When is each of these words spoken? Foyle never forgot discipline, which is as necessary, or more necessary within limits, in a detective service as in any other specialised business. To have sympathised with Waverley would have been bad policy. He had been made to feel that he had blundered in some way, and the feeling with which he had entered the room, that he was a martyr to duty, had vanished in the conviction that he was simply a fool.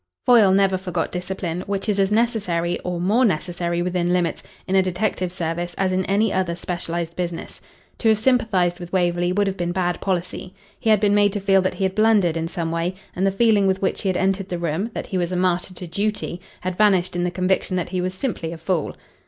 Foyle 0.25 0.51
never 0.51 0.79
forgot 0.79 1.11
discipline, 1.11 1.61
which 1.67 1.87
is 1.87 1.99
as 1.99 2.11
necessary, 2.11 2.79
or 2.79 2.99
more 2.99 3.23
necessary 3.23 3.83
within 3.83 4.11
limits, 4.11 4.41
in 4.67 4.75
a 4.75 4.81
detective 4.81 5.31
service 5.31 5.75
as 5.77 5.91
in 5.91 6.05
any 6.05 6.33
other 6.33 6.55
specialised 6.55 7.15
business. 7.15 7.61
To 7.99 8.09
have 8.09 8.17
sympathised 8.17 8.79
with 8.79 8.91
Waverley 8.91 9.31
would 9.31 9.45
have 9.45 9.57
been 9.57 9.71
bad 9.71 10.01
policy. 10.01 10.55
He 10.79 10.89
had 10.89 10.99
been 10.99 11.13
made 11.13 11.33
to 11.33 11.39
feel 11.39 11.61
that 11.61 11.75
he 11.75 11.83
had 11.83 11.93
blundered 11.93 12.35
in 12.35 12.47
some 12.47 12.71
way, 12.71 12.95
and 13.15 13.27
the 13.27 13.31
feeling 13.31 13.67
with 13.67 13.83
which 13.83 14.01
he 14.01 14.09
had 14.09 14.17
entered 14.17 14.49
the 14.49 14.57
room, 14.57 14.89
that 14.95 15.05
he 15.05 15.19
was 15.19 15.31
a 15.31 15.35
martyr 15.35 15.75
to 15.75 15.85
duty, 15.85 16.41
had 16.61 16.79
vanished 16.79 17.15
in 17.15 17.23
the 17.23 17.29
conviction 17.29 17.75
that 17.75 17.89
he 17.89 18.01
was 18.01 18.15
simply 18.15 18.51
a 18.51 18.57
fool. 18.57 18.95